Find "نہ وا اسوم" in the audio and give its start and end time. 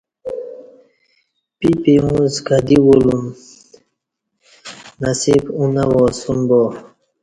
5.75-6.39